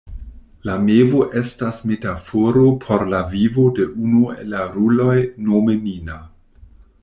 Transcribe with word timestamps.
La 0.69 0.77
mevo 0.85 1.19
estas 1.41 1.81
metaforo 1.91 2.65
por 2.87 3.05
la 3.11 3.21
vivo 3.35 3.67
de 3.81 3.87
unu 4.07 4.25
el 4.37 4.49
la 4.55 4.67
roluloj, 4.73 5.15
nome 5.51 5.81
Nina. 5.89 6.21